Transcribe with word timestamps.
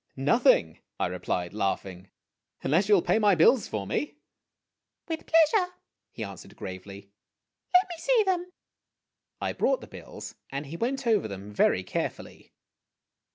"Nothing," 0.33 0.79
I 0.99 1.05
replied, 1.05 1.53
laughing;" 1.53 2.09
unless 2.63 2.89
you 2.89 2.95
will 2.95 3.03
pay 3.03 3.19
my 3.19 3.35
bills 3.35 3.67
for 3.67 3.85
me!' 3.85 4.15
"With 5.07 5.27
pleasure," 5.27 5.73
he 6.11 6.23
answered 6.23 6.55
gravely;" 6.55 7.11
let 7.75 7.83
me 7.87 7.95
see 7.99 8.23
them." 8.23 8.51
I 9.39 9.53
brought 9.53 9.79
the 9.81 9.85
bills, 9.85 10.33
and 10.51 10.65
he 10.65 10.75
went 10.75 11.05
over 11.05 11.27
them 11.27 11.53
very 11.53 11.83
carefully. 11.83 12.51